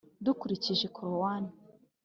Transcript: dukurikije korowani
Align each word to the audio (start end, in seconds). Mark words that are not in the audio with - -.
dukurikije 0.25 0.87
korowani 0.95 1.49